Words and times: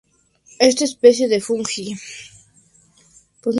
Esta 0.69 0.83
especie 0.85 1.27
de 1.33 1.39
fungi. 1.47 1.85